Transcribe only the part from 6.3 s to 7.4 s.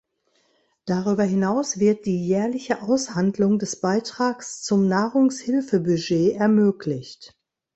ermöglicht.